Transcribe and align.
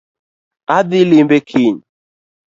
Adhii 0.77 1.07
limbe 1.09 1.37
kiny 1.49 1.77